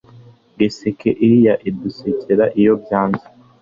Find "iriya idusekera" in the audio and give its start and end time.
1.25-2.45